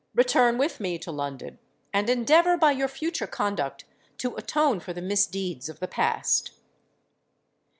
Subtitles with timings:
[0.15, 1.59] Return with me to London;
[1.93, 3.85] and endeavour by your future conduct
[4.17, 6.49] to atone for the misdeeds of the past.'